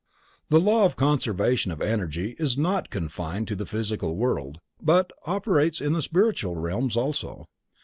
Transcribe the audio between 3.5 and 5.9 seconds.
the Physical World, but operates